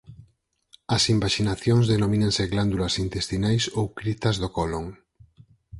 [0.95, 4.85] As invaxinacións denomínanse glándulas intestinais ou criptas do colon.